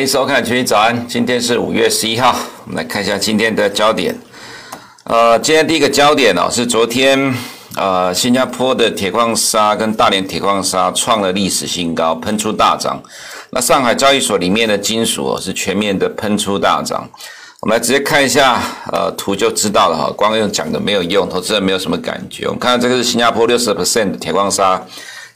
[0.00, 2.34] 欢迎收看《群益早安》，今天是五月十一号，
[2.64, 4.18] 我们来看一下今天的焦点。
[5.04, 7.34] 呃，今天第一个焦点哦，是昨天
[7.76, 12.98] 呃新加坡的铁矿砂跟大连铁矿砂创了历史新高，喷出大涨。
[13.50, 17.06] 那上海交易所里面的金属哦是全面的喷出大涨。
[17.60, 18.58] 我们来直接看一下
[18.90, 22.46] 呃图就知道了哈，光用讲的没有用，投资人没有什么感觉。
[22.46, 24.82] 我们看到这个是新加坡六十 percent 的铁矿砂。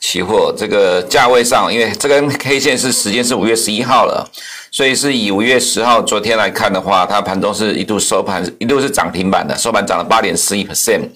[0.07, 4.31] 期货这个价位上，因为这根 K 线是时间是五月十一号了，
[4.71, 11.09] 所以是以五月十号昨天来看的话，它盘中是一度收盘一度是涨停板的，收盘涨了八点四一 percent。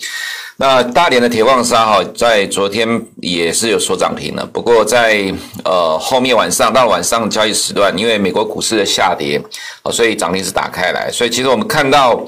[0.60, 5.32] 那大连的铁矿砂哈，在昨天也是有所涨停的，不过在
[5.64, 9.40] 呃后面晚上到晚上交易时段，因为美国股市的下跌，
[9.92, 12.20] 所以涨停是打开来，所以其实我们看到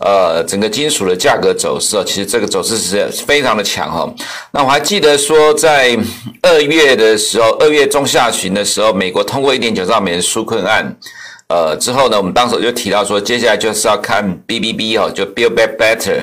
[0.00, 4.06] 呃整个金属的价格走势，其实这个走势是非常的强哈。
[4.50, 5.98] 那我还记得说，在
[6.42, 10.94] 二月的时候，二月中下旬的时候，美国通过一点九兆美元纾困案。
[11.48, 16.22] 呃，之后呢，我们当时就提到说，接下来就是要看 BBB 哦，就 Build Back Better，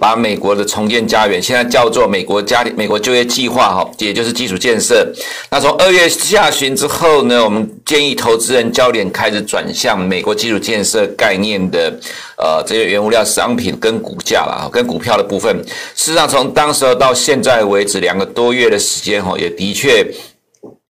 [0.00, 5.06] 把美国的重建家园，现在叫做美国家庭美国就业计划哈，也就是基础建设。
[5.50, 11.92] 那从二月下旬之后呢，我们建议投资人焦点开始转向美国基础建设概念的
[12.38, 15.54] 呃这些原物料商品跟股价啦，跟股票的部分。
[15.94, 20.02] 事实上，从当时到现在为止两个多月的时间哈，也的确。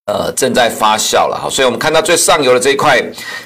[0.07, 3.01] 呃，正在发酵了哈，所以我们看到最上游的这一块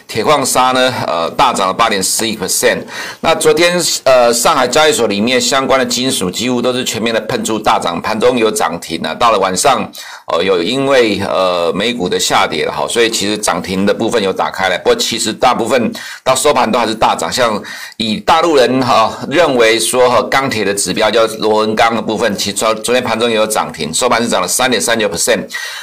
[0.08, 2.78] 铁矿砂呢，呃，大涨了八点十一 percent。
[3.20, 9.14] 那昨天呃，上海交易所里面相关的金属几乎都是全面的喷出大涨，盘中有涨停啊。
[9.14, 9.86] 到了晚上，
[10.32, 14.78] 呃，有因为呃美股的下跌了哈，所以其实涨停的部分有打开来。
[14.78, 17.60] 不过其实大部分到收盘都还是大涨，像
[17.96, 25.40] 以大陆人哈认为说哈钢铁的指标叫螺纹钢的部分，其实昨昨天盘中也有涨停，收盘是涨了三点三九 percent。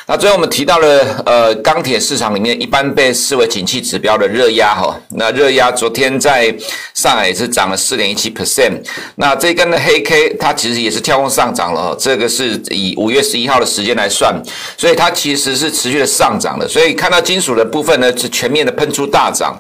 [0.08, 0.50] 那最后我们。
[0.54, 6.56] 提到了呃钢铁市场里面一般被视为景气指标的热压哈，那热压昨天在
[6.94, 8.80] 上海也是涨了四点一七 percent，
[9.16, 14.33] 那这根的黑 K 它其实也是跳空上涨了，这个是以五月十一号的时间来算，
[14.78, 19.58] 所以它其实是持续的上涨的，所以看到金属的部分呢是全面的喷出大涨，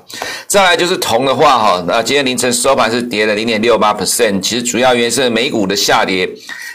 [0.47, 6.29] 再来就是铜的话哈，那今天凌晨收盘是跌了零点六八 percent，其实主要原因是美股的下跌。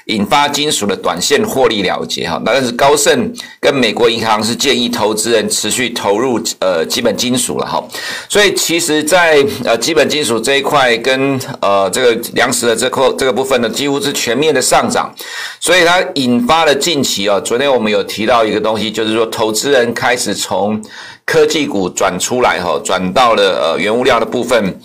[0.09, 7.83] 引发金属的短线获利了结哈，那但是高盛跟美国银行是建议投资人持续投入呃基本金属了哈，
[8.29, 15.15] 所以其实在呃基本金属这一块跟呃这个粮食的这块这个部分呢，几乎是全面的上涨，
[15.61, 20.83] 所以它引发了近期啊，昨天我们有提到一个东西，就是说投资人开始从
[21.27, 24.81] 科技股转出来哈，转到了呃原物料的部分。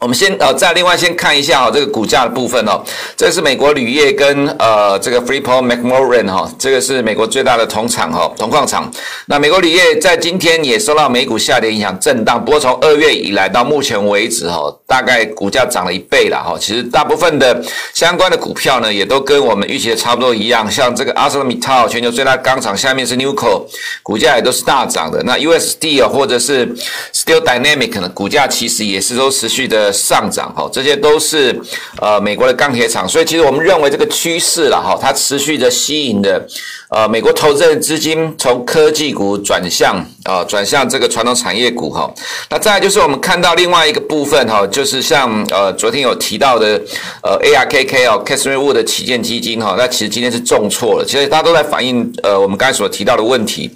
[0.00, 2.80] 我们先呃，再另外先看一下哈，这个股价的部分哦，
[3.16, 8.88] 这是美国铝业跟呃这个 Freeport-McMoRan 哈，这个是美国最大的铜厂哈，铜矿厂。
[9.26, 16.56] 那美国铝业在今天也受到美股下跌影响震荡，不过从二月以来到目前为止哈，大概股价涨了一倍了哈。
[16.60, 17.60] 其实大部分的
[17.92, 23.64] 相关的股票呢，也都跟我们预期的差不多一样，像这个 ArcelorMittal 全球最大钢厂下面是 Newco，
[24.04, 25.20] 股价也都是大涨的。
[25.24, 26.72] 那 USD 啊或者是
[27.12, 29.87] Steel Dynamic 呢，股价其实也是都持续的。
[29.92, 31.58] 上涨哈，这些都是
[32.00, 36.46] 呃美国的钢铁厂，所以其实我们认为这个趋势了哈，它持续的吸引的
[36.90, 42.12] 呃美国投资的资金从科技股转向啊转向这个传统产业股哈。
[42.50, 46.78] 那再来就是我们看到另外一个部分哈，就是像呃昨天有提到的
[47.22, 53.70] 呃 ARKK 哦 c a s m e r Wood 的旗舰基金哈，那其实今天是重挫了，其实大家都在反映呃我们刚才所提到的问题，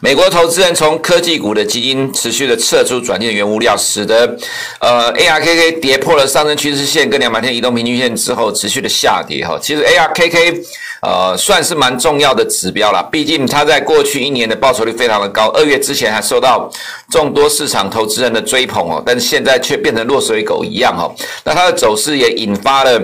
[0.00, 4.36] 美国投资人从科技股的基金持续的撤出转进原物料，使得
[4.78, 5.16] 呃。
[5.16, 9.58] ARKK 跌破了上升趋势线跟两百天移动平均线之后，持续的下跌哈。
[9.60, 10.62] 其实 ARKK
[11.02, 16.70] 呃算是蛮重要的指标啦，毕竟它在过去一年的报酬率非常的高，二月之前还受到
[17.10, 21.14] 众多市场投资人的追捧哦，但是现在却变成落水狗一样哦。
[21.44, 23.00] 那它的走势也引发了。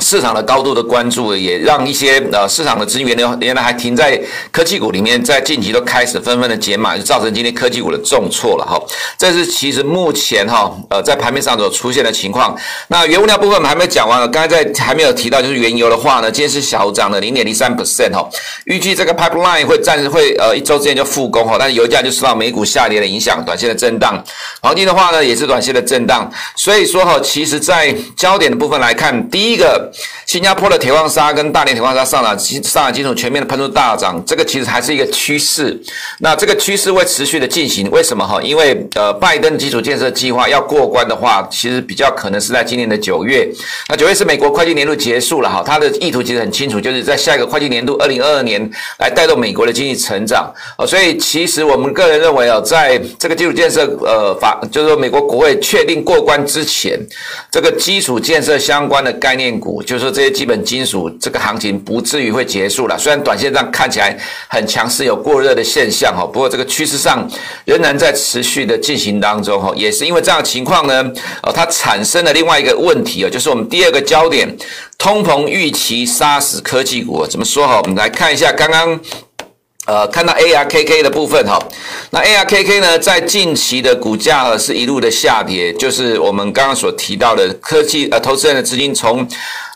[0.00, 4.20] 市场的高度的关注，也让一些呃市场的资源呢，原来还停在
[4.52, 8.78] 科技股里面，在近期都开始纷纷的减码，就造成今天科技股的重挫了哈。
[9.16, 12.54] 这是其实目前哈呃在盘面上所出现的情况。
[12.88, 18.28] 那原物料部分我们还没讲完了，刚才在还没有提到，就是原油的话呢，今天是小涨了零点零三 percent 哈。
[18.66, 24.22] 预计这个 pipeline 会暂时会呃一周之间就复工哈，但是油价就受到美股下跌的影响，短线的震荡。
[24.60, 26.30] 黄金的话呢，也是短线的震荡。
[26.54, 29.85] 所以说哈，其实在焦点的部分来看，第一个。
[30.26, 35.80] 新加坡的铁矿砂跟大连铁矿砂上涨，上海金属全面的喷出大涨，这个其实还是一个趋势。
[36.20, 38.40] 那这个趋势会持续的进行，为什么哈？
[38.42, 43.48] 因为呃，拜登基础建设计划要过关的话，其实比较可能是在今年的九月。
[43.88, 50.52] 那九月是美国会计年度结束了哈，它的意图其实很清楚，就是在下一个会计年度二零二二年来带动美国的经济成长。
[50.78, 56.98] 哦，所以其实我们个人认为啊，在这个基础建设呃法，就是说美国国会确定过关之前，
[57.50, 62.96] 这个基础建设相关的概念股，就是说这些基本金属这个行情不至于会结束了。
[62.98, 64.16] 虽然短线上看起来
[64.48, 67.28] 很强势，有过热的现象哈，不过这个趋势上
[67.64, 69.72] 仍然在持续的进行当中哈。
[69.76, 71.12] 也是因为这样的情况呢，
[71.42, 74.48] 呃，它产生了另外一个问题啊，就是我们第二个焦点，
[74.98, 77.80] 通膨预期杀死科技股，怎么说哈？
[77.82, 79.00] 我们来看一下刚刚。
[79.88, 81.56] 呃，看到 ARKK 的部分哈，
[82.10, 89.24] 那 ARKK 呢，在近期的股价是一路的下跌，就是我们刚刚所提到的科技呃，投资人的资金从。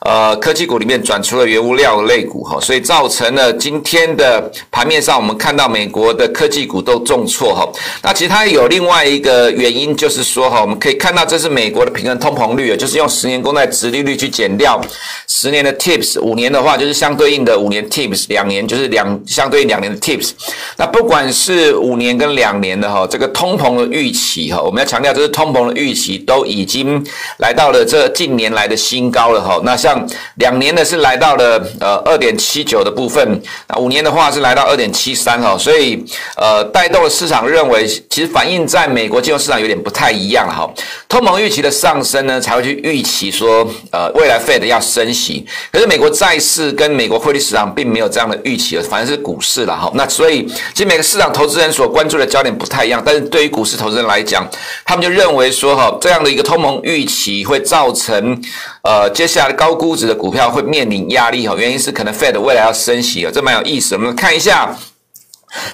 [0.00, 7.68] 呃，科技股里面转出了原物料类股哈，所以造成了今天的盘面上，我们看到美国的科技股都重挫哈。
[8.02, 14.80] 那其实它有另外一个原因，就是说哈，我们可以看到这是美国的平衡通膨率，就是用十年公债殖利率去减掉
[15.26, 20.30] 十年的 TIPS，五年的话就是相对应的五年 TIPS，两年就是两相对应两年的 TIPS。
[20.78, 27.04] 那不管是五年跟两年的哈，这个通膨的预期哈，我们要强调这是通膨的预期都已经
[27.36, 29.60] 来到了这近年来的新高了哈。
[29.62, 29.89] 那像
[30.36, 36.04] 两年呢是来到了呃二点七九的部分，那五年的话是来到二点七三哦，所以
[36.36, 40.68] 呃带动了市场认为，其实反映在美国金融市场有点不太一样哈。
[41.08, 49.90] 通膨预期的上升呢，才会去预期说呃未来 Fed 要升息，可是美国债市跟美国汇率市场并没有这样的预期，反正是股市了哈。
[49.94, 54.48] 那所以其实每个市场投资人所关注的焦点不太一样，但是对于股市投资人来讲，
[54.84, 58.40] 他们就认为说哈这样的一个通膨预期会造成
[58.82, 63.94] 呃接下来的高估值的股票会面临压力哈，原因是可能 Fed 未来要升息啊，这蛮有意思。
[63.94, 64.76] 我们看一下。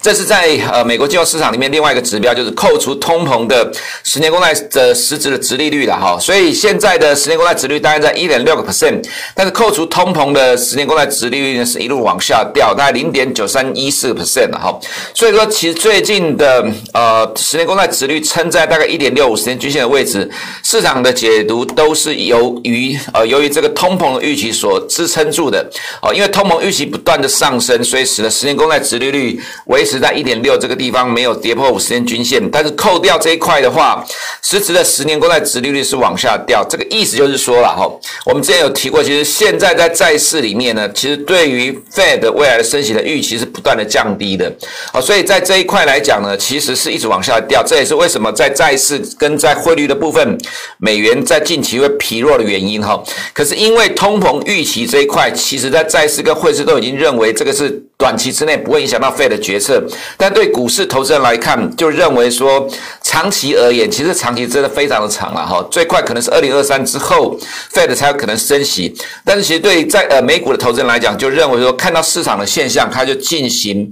[0.01, 3.71] 这是在呃美国金融市场里面另外一个指标，就是扣除通膨的
[4.05, 6.19] 十年公债的实质的殖利率了哈。
[6.19, 14.81] 所以现在的十年公债殖利率大概在一点六个 percent，但是扣除通膨的十年公债殖利率呢是一路往下掉，大概零点九三一四 percent 了哈。
[15.13, 20.27] 所以说，其实最近的呃十年公债殖利率撑在大概一点六五十年均线的位置，
[20.63, 25.65] 市场的解读都是由于呃由于这个通膨的预期所支撑住的
[26.03, 29.39] 哦，因为通膨预期不断的上升，所以使得十年公债殖利率。
[29.67, 34.03] 维持在一点六这个地方，没有跌破五十天均线，但是扣掉这一块的话，
[34.43, 36.65] 实质的十年公债殖利率是往下掉。
[36.69, 37.87] 这个意思就是说了哈，
[38.25, 44.51] 我们之前有提过，其实现在在债市里面呢，其实对于 Fed 未来的升息的预期是不断的降低的。
[44.93, 47.63] 好，所以在这一块来讲呢，其实是一直往下掉。
[47.67, 50.39] 这也是为什么在债市跟在汇率的部分，
[50.79, 53.03] 美元在近期会疲弱的原因哈。
[53.35, 57.69] 可是因因为通膨预期这一块，其实在债市跟汇市都已经认为这个是
[57.99, 59.59] 短期之内不会影响到费的决。
[59.59, 59.83] 策，
[60.17, 62.69] 但对股市投资人来看，就认为说，
[63.03, 67.37] 长期而言，其实长期真的非常的长了哈，最快可能是二零二三之后
[67.73, 68.95] ，Fed 才有可能升息。
[69.25, 73.91] 但是其实对在呃美股的投资人来讲，就认为说，看到市场的现象，它就进行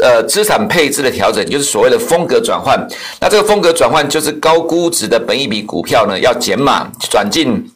[0.00, 2.78] 呃资产配置的调整，就是所谓的风格转换。
[3.20, 7.68] 那这个风格转换，就是高估值的本益比股票呢，要减码转进。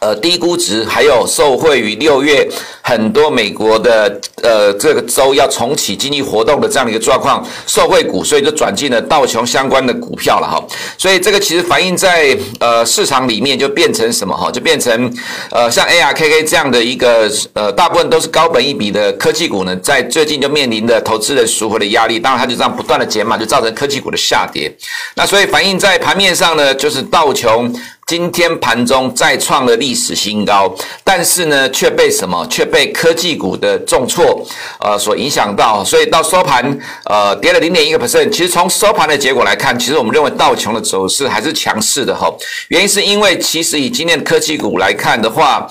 [0.00, 2.48] 呃，低估值，还有受惠于六月
[2.82, 10.62] 很多美国的呃这个州要重启经济活动的这样的一个状况，受惠股，所以就转进了道琼相关的股票了哈。
[10.96, 14.50] 所以这个其实反映在呃市场里面就变成什么哈？
[14.50, 15.12] 就变成
[15.50, 24.72] 呃像 ARKK 这样的一个呃大部分都是高本一比的科技股呢，在最近就面临着投资人赎回的压力，当然它就这样不断的减码，就造成科技股的下跌。
[25.16, 27.74] 那所以反映在盘面上呢，就是道琼。
[28.08, 30.74] 今天盘中再创了历史新高，
[31.04, 32.46] 但是呢，却被什么？
[32.46, 34.42] 却被科技股的重挫，
[34.80, 38.30] 呃，所影响到，所以到收盘，呃，跌了零点一个 percent。
[38.30, 42.32] 其实从收盘的结果来看，其实我们认为道琼的走势还是强势的哈。
[42.68, 45.68] 原因是因为其实以今天科技股来看的话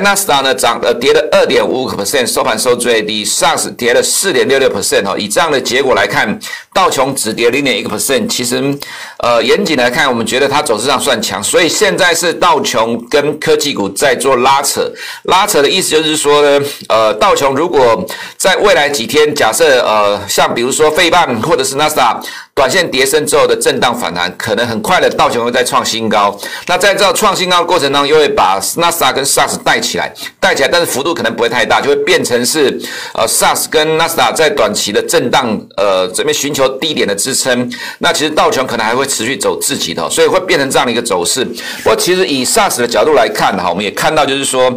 [0.00, 5.16] 纳斯达克呢涨呃跌了二点五个 percent，收盘收最低，Sas 跌了四点六六 percent 哈。
[5.18, 6.38] 以这样的结果来看，
[6.72, 8.78] 道琼只跌零点一个 percent，其实
[9.18, 11.79] 呃严谨来看，我们觉得它走势上算强，所以。
[11.80, 18.06] 现在是道琼跟科技股在做拉扯，拉扯的意思就是说呢，呃，道琼如果
[18.36, 22.20] 在未来几天，假设呃，像比如说费半或者是纳斯达
[22.54, 26.38] 短线跌升之后的震荡反弹，可能很快的道琼会再创新高。
[26.66, 32.78] 那在这创新高的过程当中，又会把纳斯达克跟 SARS 带起来，带起来，但是幅度可能不会太大，就会变成是
[33.14, 37.70] 呃 SARS 跟纳斯达克在短期的震荡，呃，这边寻求低点的支撑。
[37.98, 41.44] 那其实道琼可能还会持续走自己的，所以会变成这样的一个走势。
[41.44, 44.70] 不过，其实以 SARS 的角度来看哈，我们也看到，就是说，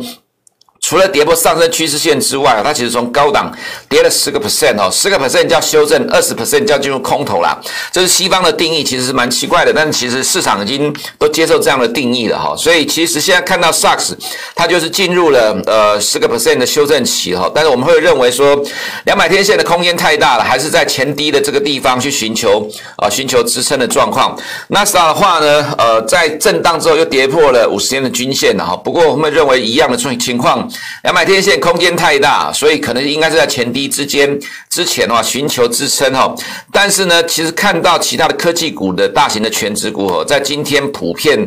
[0.84, 3.50] 除了跌破上升趋势线之外，它其实从高档
[3.88, 7.58] 跌了十个 percent 哦，十个 percent 叫修正，二十 percent 叫进入空头啦。
[7.90, 12.54] 这是西方的定义，其实是蛮奇怪的，但是其实市场已经都接受这样的定义了哈。
[12.58, 14.12] 所以其实现在看到 SARS，
[14.54, 17.50] 它就是进入了呃十个 percent 的修正期哈。
[17.56, 18.62] 但是我们会认为说，
[19.06, 24.38] 两百天线的空间太大了，还是在前低的这个地方去寻求啊寻求支撑的状况。
[24.68, 28.75] 纳斯达的话呢，呃，在震荡之后又跌破了五十天的均线了哈。
[28.75, 30.70] 不过我们认为一样的情况。
[31.04, 36.34] 两百天线空间太大，所以可能应该是在前低之间之前的话寻求支撑哈。
[36.72, 41.40] 但是呢，其实看到其他的科技股的大型的全值股哦，在今天普遍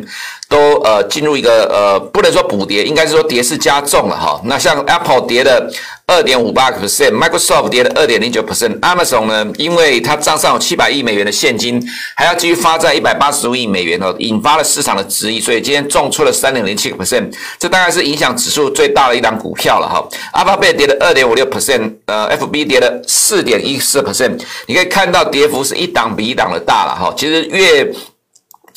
[0.49, 4.41] 都呃进入一个呃不能说补跌，应该是说跌势加重了哈。
[4.45, 5.71] 那像 Apple 跌了。
[6.09, 11.85] 二点五八 percent，Microsoft 跌了二点零九 percent，Amazon 呢，因为它账上有七百亿美元的现金，
[12.15, 20.01] 还要继续发债一百八十五亿美元哦，引发了市场的质疑，所以今天重挫了三点零七个 percent，这大概是影响指数最大的一档股票了哈。
[20.33, 27.13] Alphabet 跌了二点五六 percent，呃，FB 跌了四点一四 percent，你可以看到跌幅是一档比一档的大了哈。
[27.17, 27.85] 其实越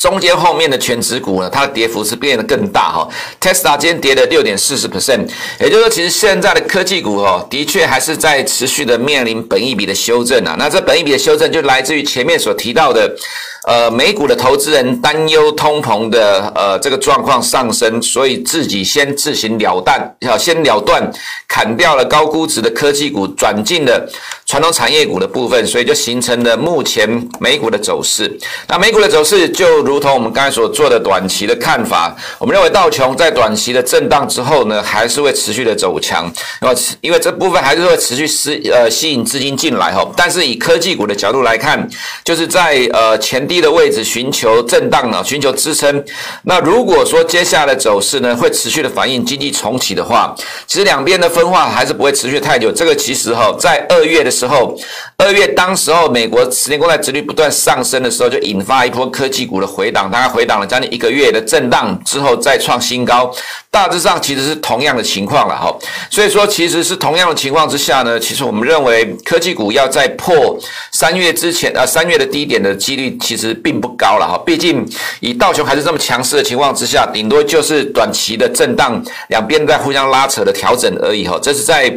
[0.01, 3.07] 中间后面的权值股呢，它的跌幅是变得更大哈。
[3.39, 5.29] Tesla 今天跌了六点四十 percent，
[5.59, 10.55] 也就是说，其实现在的科技股哦，的确还是在持续的面临本一笔的修正啊。
[10.57, 13.15] 那这本一笔的修正就来自于前面所提到的。
[13.67, 21.11] 呃，美股的投资人担忧通膨的呃这个状况上升，所以自己先自行了断，要先了断，
[21.47, 24.09] 砍掉了高估值的科技股，转进了
[24.47, 27.07] 传统产业股的部分，所以就形成了目前
[27.39, 28.35] 美股的走势。
[28.67, 36.27] 那美股的走势就如同我们刚才所做的短期的看法，我们认为道琼在短期的震荡之后呢，还是会持续的走强，
[37.01, 40.03] 因为这部分还是会持续吸呃吸引资金进来哈。
[40.17, 41.87] 但是以科技股的角度来看，
[42.23, 43.50] 就是在呃前。
[43.51, 46.01] 低的位置寻求震荡呢，寻求支撑。
[46.43, 50.33] 那如果说接下来走势呢，会持续的反映经济重启的话，
[50.65, 52.71] 其实两边的分化还是不会持续太久。
[52.71, 54.73] 这个其实哈，在二月的时候，
[55.17, 63.29] 二月当时候美国十年国债殖率不断上升的时候，就引发一波科技股的回档，大概回档了将近一个月的震荡之后再创新高。
[63.69, 65.73] 大致上其实是同样的情况了哈。
[66.09, 70.57] 所以说，其实是同样的情况之下呢，其实我们认为科技股要在破
[70.93, 73.40] 三月之前啊，三月的低点的几率其实。
[73.41, 74.87] 其实并不高了哈，毕竟
[75.19, 81.39] 以道琼还是这么强势的情况之下，顶多就是短期的震荡，两边在互相拉扯的调整而已哈。
[81.41, 81.91] 这是在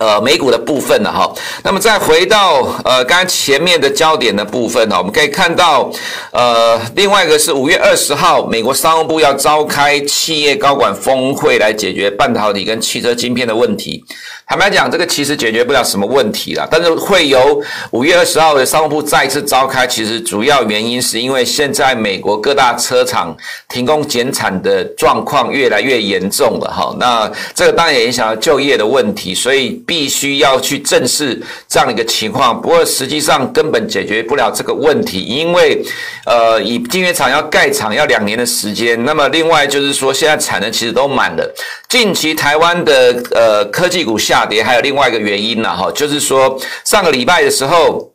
[0.00, 1.30] 呃美股的部分了哈。
[1.62, 5.90] 那么再回到呃刚刚前面的焦点的部分呢，我们可以看到
[6.32, 14.02] 呃另外一个是五月二十号，美国商务部要召开企业高管峰会来解决半导体跟汽车晶片的问题。
[14.48, 17.60] 坦白讲，这个其实解决不了什么问题啦，但是会由
[17.90, 19.84] 五月二十号的商务部再次召开。
[19.84, 23.36] 其实主要原因是因为现在美国各大车厂
[23.68, 26.94] 停工减产的状况越来越严重了哈。
[27.00, 32.62] 那这个当然也影响到就业的问题，所以必须要去正视这样的一个情况。
[32.62, 35.84] 不过实际上根本解决不了这个问题，因为
[36.24, 39.04] 呃，以晶圆厂要盖厂要两年的时间。
[39.04, 41.54] 那么另外就是说，现在产能其实都满了。
[41.88, 44.35] 近期台湾的呃科技股下。
[44.36, 48.12] 下跌还有另外一个原因呢，哈，就是说上个礼拜的时候，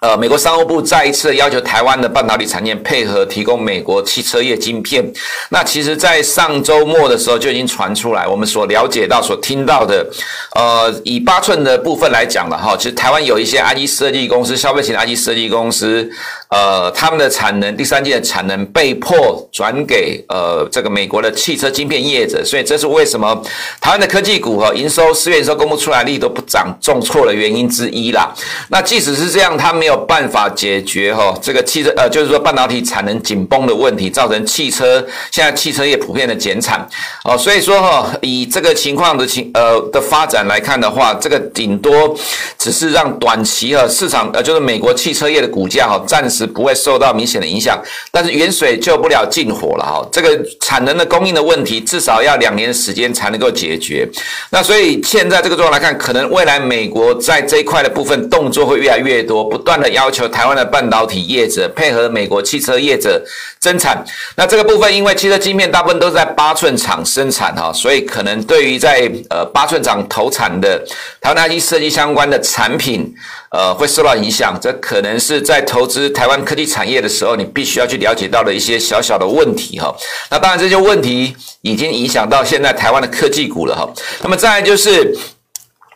[0.00, 5.02] 呃，美国商务部再一次要求台湾的半导体产业配合提供美国汽车业晶片。
[5.48, 10.06] 那其实，在上周末的时候就已经传出来，我们所了解到、所听到的，
[10.54, 16.08] 呃，以八寸的部分来讲了哈，其实台湾有一些 IC 设计公司、消费型 IC 设计公司。
[16.48, 23.42] 呃，他们的产能，第三季的产能被迫转给呃这个美国的汽车晶片业者，所以这是为什么
[23.80, 28.32] 台湾的科技股和营收四月营收公布出来，利都不涨，重挫的原因之一啦。
[28.68, 34.98] 那即使是这样，它没没有办法解决哈这个汽车呃就是说半导体产能紧绷的问题，造成汽车
[35.30, 36.84] 现在汽车业普遍的减产
[37.22, 37.38] 哦。
[37.38, 42.12] 所以说哈，以这个情况的情呃的发展来看的话，这个顶多
[42.58, 46.44] 只是让短期哈市场呃就是美国汽车业的股价哈暂时。
[46.56, 47.78] 不会受到明显的影响，
[48.10, 50.08] 但是远水救不了近火了哈。
[50.10, 54.08] 这个产能的供应的问题，至少要两年时间才能够解决。
[54.50, 63.22] 那所以现在这个状况来看，可能未来美国在这一块的部分动作会越来越多，不断的要求台湾的半导体业者配合美国汽车业者
[63.60, 64.04] 增产。
[64.36, 70.82] 那这个部分，因为汽车晶片大部分都是在八寸厂生产哈，所以可能对于在呃八寸厂投产的
[71.20, 73.14] 台湾 IC 设计相关的产品。
[73.48, 79.94] 呃，会受到影响，这可能是在投资台湾科技产业的时候，你必须要去了解到的一些小小的问题哈。
[80.30, 83.88] 那当然，这些问题已经影响到现在台湾的科技股了哈。
[84.20, 85.16] 那么再来就是。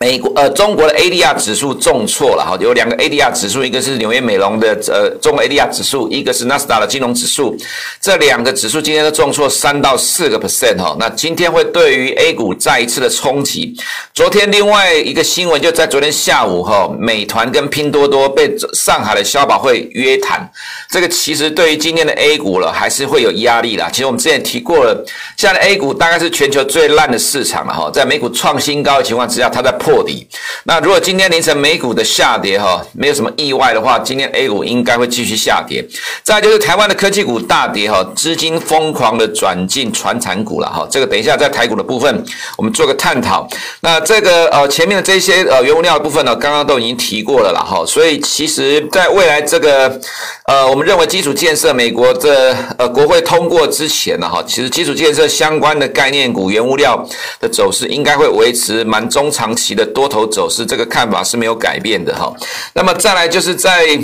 [0.03, 7.55] 美国呃，中国的 ADR 指数重挫了哈，有两个 ADR 指数，一个是纽约美隆的呃中国 ADR 指数，一个是纳斯达的金融指数，
[8.01, 13.77] 这两个指数今天都重挫三到四个 percent 哈，那今天会对于 A 股再一次的冲击。
[14.15, 20.51] 昨天另外一个新闻就在昨天下午哈，美团跟拼多多被上海的消保会约谈，
[20.89, 23.91] 这个其实对于今天的 A 股了还是会有压力啦。
[23.93, 25.05] 其实我们之前提过了，
[25.37, 29.90] 现在 A 股大概是全球最烂的市场了哈，在美股创新高的情况之下，它在破。
[29.91, 30.27] 破底。
[30.65, 35.85] 那如果今天凌晨美股的下跌哈，没有什么意外的话，今天 A 股应该会继续下跌。
[36.23, 40.87] 再就是台湾的科技股大跌哈，资金疯狂的转进传产股了哈。
[40.91, 42.25] 这个等一下在台股的部分，
[42.57, 43.49] 我们做个探讨。
[43.81, 47.85] 那这个呃前面的这些呃原物料的部分呢，刚刚都已经提过了了哈。
[47.85, 50.01] 所以其实在未来这个
[50.47, 57.05] 呃，我们认为基础建设美国的呃国会通过之前呢哈，其实基础建设相关的概念股、原物料
[57.41, 59.80] 的走势应该会维持蛮中长期的。
[59.87, 62.35] 多头走势，这个看法是没有改变的哈。
[62.75, 63.99] 那么再来就是在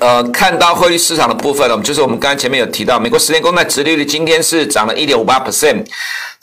[0.00, 5.84] 呃看到汇率市场的部分呢，就是我们刚才前面有提到，美国十年公债殖利率今天是涨了一点五八 percent。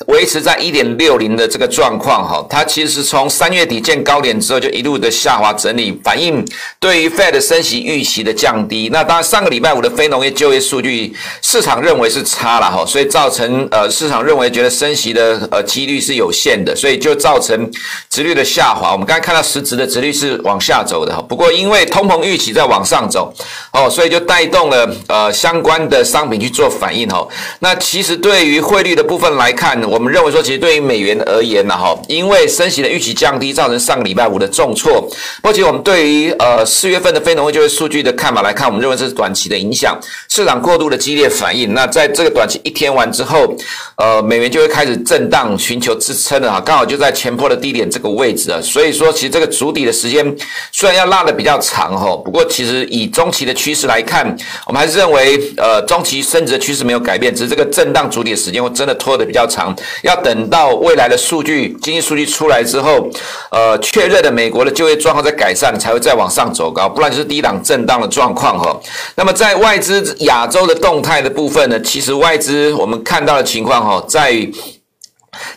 [0.07, 6.45] 维持在一点六零的这个状况，哈，它其实从三月底见高点之后就一路的下滑整理，反映
[6.79, 8.89] 对于 Fed 升息预期的降低。
[8.91, 17.69] 那当然上个礼拜五的非农业就业数据，市场认为是差了哈，所以造成呃市场认为觉得升息的呃几率是有限的，所以就造成
[18.09, 18.91] 值率的下滑。
[18.91, 23.33] 我们刚才看到实质的值率是往下走的哈，不过因为通膨预期在往上走
[23.71, 27.27] 哦，所以就带动了呃相关的商品去做反应哈。
[27.59, 35.05] 那其实对于汇率的部分来看，我们认为说，其实对于美元而言呢，哈，因为升息的预期降低，造成上个礼拜五的重挫。
[35.43, 41.73] 目前，我们对于呃四月份的非农业就业数据的看法来看，我们认为这是短期的影响，市场过度的激烈反应。
[41.73, 43.53] 那在这个短期一天完之后，
[43.97, 48.61] 呃，美元就会开始震荡，寻求支撑了哈，刚好就在前坡的低点这个位置啊。
[48.61, 50.25] 所以说，其实这个主底的时间
[50.71, 54.25] 虽然要拉的比较长哈，不过其实以中期的趋势来看，
[54.65, 59.75] 我们还是认为呃中期升值的趋势没有改变，只是这个震荡主底的时间会真的拖得比较长。
[60.03, 63.09] 要等到未来的数据、经济数据出来之后，
[63.51, 68.79] 呃，确认的美国的就业状况在改善，才会再往上走高，不然就是低档震荡的状况哈。
[69.15, 74.47] 那么在外资亚洲的动态的部分呢，其实外资我们看到的情况哈，在。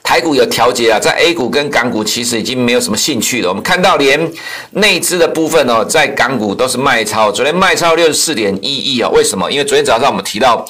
[0.04, 3.48] 台股有调节啊，在 A 股跟港股其实已经没有什么兴趣了。
[3.48, 4.32] 我们看到连
[4.70, 9.10] 内资的部分哦，在港股都是卖超，昨天卖超六十四点一亿啊。
[9.10, 9.50] 为什么？
[9.50, 10.64] 因为昨天早上我们提到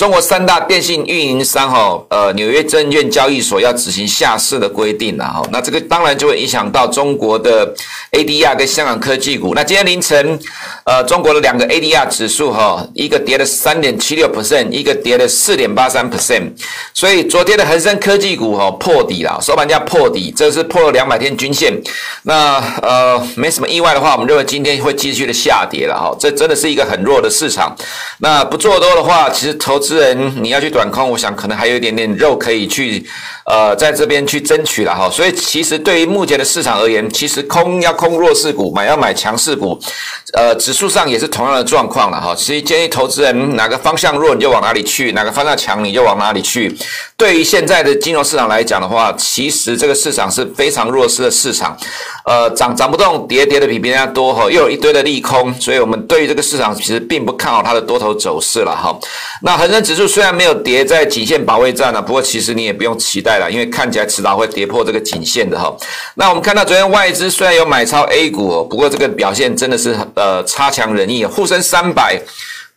[0.00, 5.42] 中国三大电信运营商哈，呃，纽约证券交易所要执行下市的规定了哈。
[5.52, 7.70] 那这个当然就会影响到中国的
[8.12, 9.52] ADR 跟香港科技股。
[9.54, 10.40] 那今天凌晨，
[10.84, 16.50] 呃，中国的两个 ADR 指数哈，一个跌了三点七六 percent，一个跌了四点八三 percent。
[16.94, 18.54] 所以昨天的恒生科技股。
[18.56, 21.78] 哦，破底了，收盘价破底，这是破了两百天均线。
[22.22, 26.16] 那呃，没什么意外的话，我们认为今天会继续的下跌了哈。
[26.18, 27.76] 这真的是一个很弱的市场。
[28.20, 33.04] 那不做多的话，其实投资资人你要去短空，我想可能还有一点点肉可以去
[33.44, 35.10] 呃在这边去争取了哈。
[35.10, 39.76] 所以其实对于目前的市场而言，其实空要空弱势股，买要买强势股。
[40.34, 42.32] 呃，指数上也是同样的状况了哈。
[42.36, 46.72] 其实建议投资人哪个方向弱你就往哪里去，哪个方向强你就往哪里去。
[47.16, 51.76] 对于现在的金融市场来讲的话，其实这个市场是非常弱势的市场。
[52.24, 58.96] 呃，涨涨不动，跌跌的比别人家多哈，又有一堆的利空，所以我们对于这个市场其实并不看好它的多头走势了哈。
[59.42, 65.74] 那恒生指数虽然没有跌在颈线保卫战了，不过其实你也不用期待了，因为看起来迟早会跌破这个颈线的哈。
[66.14, 72.20] 那我们看到昨天外资虽然有买超 A 股，不过这个表现真的是呃差强人意，沪深三百。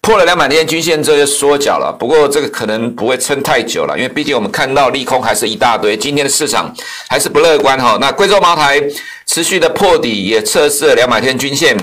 [0.05, 6.69] 破了两百天均线之后就缩脚了，不过这个可能不会撑太久了，因为毕竟我们看到利空还是一大堆，今天的市场
[7.07, 7.97] 还是不乐观哈。
[8.01, 8.83] 那贵州茅台
[9.25, 11.77] 持续的破底，也测试了两百天均线。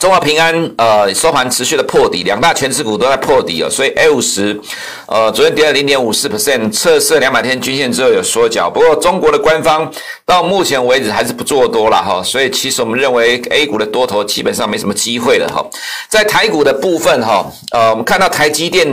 [0.00, 4.58] 中华平安呃收盘持续的破底，两大权值股都在破底哦，所以 A 五十
[5.06, 8.68] 呃昨天跌了零点五四 percent，测试两百天均线之后有缩脚。
[8.68, 9.90] 不过中国的官方
[10.26, 15.64] 到目前为止还是不做多了哈，所以其实我们认为 A 股的多头基本上没什么机会了哈。
[16.08, 18.86] 在台股的部分哈，呃我们看到台积电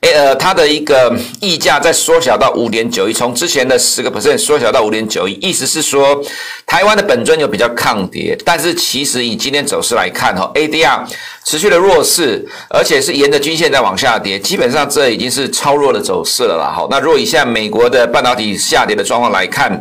[0.00, 6.22] 呃它的一个溢价在缩小到五点九亿，从之前的十个 percent 缩小到五点九亿，意思是说
[6.64, 10.35] 台湾的本尊有比较抗跌，但是其实以今天走势来看。
[10.36, 11.00] 哈，ADR
[11.44, 16.72] 持续的弱势，而且是沿着均线在往下跌，基本上这已经是超弱的走势了啦。
[16.74, 19.80] 好，那如果以现在美国的半导体下跌的状况来看，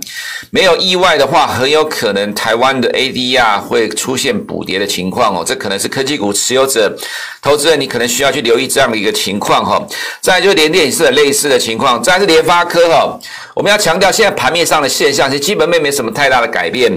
[0.52, 5.44] 没有意外的话，很有可能台湾的 ADR 会出现补跌的情况哦。
[5.46, 6.96] 这可能是科技股持有者、
[7.42, 9.86] 投资人，你可能需要去留意这样的一个情况哈。
[10.22, 13.20] 再就是联电也是类似的情况，再来是联发科哈。
[13.56, 16.92] 我们要强调，现在盘面上的现象其实基本面没什么太大的改变。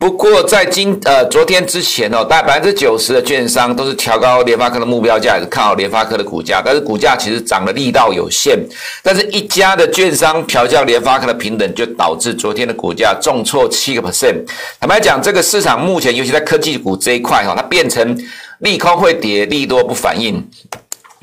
[0.00, 8.58] 不过，在今呃昨天之前哦，大概百分之九十的券商都是调高联发科的目标价，也是看好联发科的股价，但是股价其实涨的力道有限。
[9.02, 14.42] 但是一家的券商调降联发科的平等，就导致昨天的股价重挫七个 percent。
[14.80, 18.18] 坦白讲，这个市场目前尤其在科技股这一块哈，它变成
[18.60, 20.42] 利空会跌，利多不反应。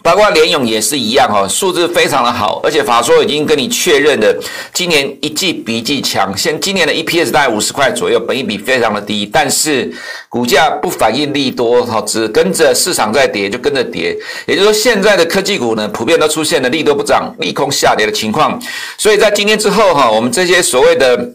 [0.07, 4.33] 包括联咏也是一样哈，数字非常的好，而且法说已经跟你确认了，
[4.71, 6.33] 今年一季比一季强。
[6.37, 9.93] 现今年的 EPS 大概五十块左右，本益比非常的低，但是
[10.29, 14.15] 股价不反应利多哈，只跟着市场在跌就跟着跌。
[14.45, 18.57] 也就是说，现在的科技股呢，普遍都出现了利多不涨、利空下跌的情况。
[18.97, 21.33] 所以在今天之后哈，我们这些所谓的。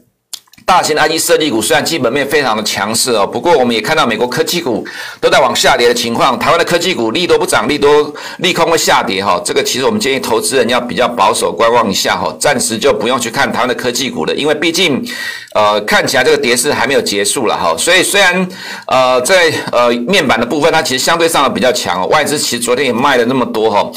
[0.65, 4.87] 大型 IC 设计股虽然基本面非常的强势哦，不过我们也看到美国科技股
[5.21, 6.39] 都在往下跌的情况。
[6.39, 9.41] 台湾的科技股利多不涨，利多利空会下跌哈。
[9.45, 15.05] 这个其实我们建议投资人要比较保守观望一下哈，暂时就不用去看台湾的科技股了，因为毕竟
[15.55, 17.75] 呃看起来这个跌势还没有结束了哈。
[17.77, 18.49] 所以虽然
[18.87, 23.91] 呃在呃面板的部分它其实相对上的比较强，外资其实昨天也卖了那么多哈，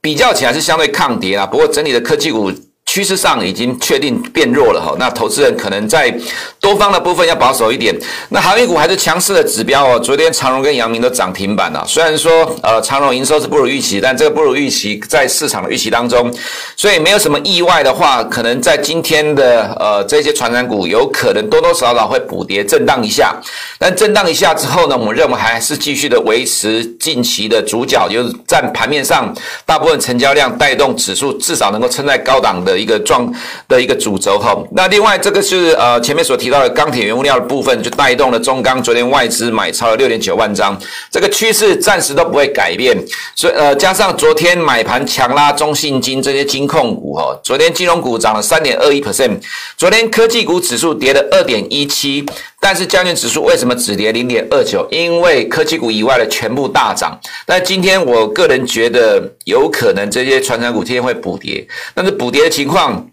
[0.00, 1.46] 比较起来是相对抗跌啦。
[1.46, 2.52] 不过整体的科技股。
[2.94, 6.16] 趋势上已经确定变弱了哈，那投资人可能在
[6.60, 7.92] 多方的部分要保守一点。
[8.28, 11.84] 那航运股还是强势的指标哦，昨天长荣跟阳明都涨停板了。
[11.88, 16.32] 虽然说呃长荣营收是不如预期，但这个不如预期在市场的预期当中，
[16.76, 23.34] 所以没有什么意外的话，可能在今天的呃这些传产股有可能多多少少会补跌震荡一下。
[23.76, 29.34] 但震荡一下之后呢，我们认为还是继续的维持近期的主角，就是占盘面上
[29.66, 32.83] 大部分成交量，带动指数至少能够撑在高档的。
[32.84, 33.32] 一个状
[33.66, 40.78] 的一个主轴哈，那另外这个是呃前面所提到的钢铁原物料的部分，就带动了中钢昨天外资买超了六点九万张，
[41.10, 42.94] 这个趋势暂时都不会改变，
[43.34, 49.40] 所以呃加上昨天买盘强拉中信金这些金控股哈，昨天金融股涨了三点二一 percent，
[49.78, 52.26] 昨天科技股指数跌了二点一七，
[52.64, 54.88] 但是将军指数为什么只跌零点二九？
[54.90, 63.06] 因为科技股以外的全部大涨，那今天我个人觉得有可能这些传产股今天会补跌，但是补跌的情况。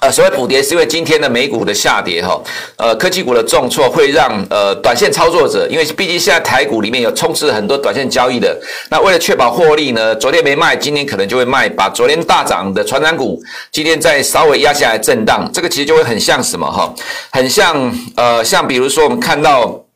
[0.00, 2.40] 呃，所谓补跌是因为今天的美股的下跌哈，
[2.76, 8.56] 呃，科技股的重挫会让呃短线操作者，因为毕竟现在台股里面有充斥很多短线交易的，
[8.90, 16.94] 那为了确保获利呢，昨天没卖，今天可能就会卖，把昨天大涨的传染股今天再稍微压下来震荡，这个其实就会很像什么哈，
[17.30, 19.87] 很像呃，像比如说我们看到。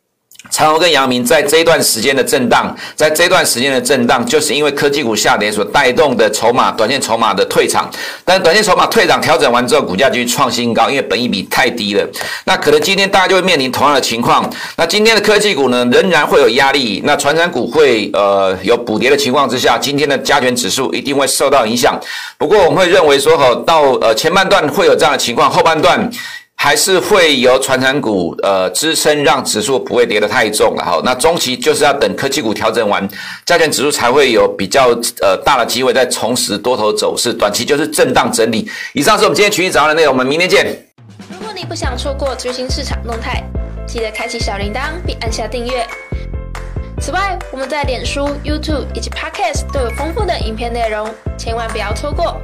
[0.51, 7.91] 长虹跟阳明在这一段时间的震荡，在这一段时间的震荡，就是因为科技股下跌所带动的筹码，短线筹码的退场。
[8.25, 12.07] 但短线筹码退场调整完之后，股价继续创新高，因为本益比太低了。
[12.45, 14.49] 那可能今天大家就会面临同样的情况。
[14.77, 17.01] 那今天的科技股呢，仍然会有压力。
[17.05, 21.99] 那传产股会呃有补跌的情况之下，今天的加权指数一定会受到影响。
[22.37, 26.11] 不过我们会认为说，哈，到呃前半段会有这样的情况，后半段。
[26.65, 31.01] 还是会由传产股呃支撑，让指数不会跌得太重了哈。
[31.05, 33.07] 那中期就是要等科技股调整完，
[33.45, 37.35] 加权指数才会有比较呃大的机会再重拾多头走势。
[37.35, 38.71] 短期就是震荡整理。
[38.93, 40.65] 以上是我们今天群益早上的内容，我们明天见。
[41.33, 43.43] 如果你不想错过最新市场动态，
[43.85, 45.85] 记得开启小铃铛并按下订阅。
[47.01, 52.41] 此外，我们在脸书、YouTube 以及 Podcast 都有丰富的影片内容，千万不要错过。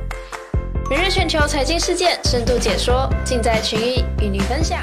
[0.91, 4.81] 每日全球财经事件深度解说，尽在群益与你分享。